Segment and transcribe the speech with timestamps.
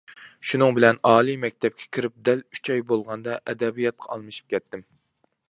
[0.51, 4.87] شۇنىڭ بىلەن ئالىي مەكتەپكە كىرىپ دەل ئۈچ ئاي بولغاندا ئەدەبىياتقا ئالمىشىپ كەتتىم.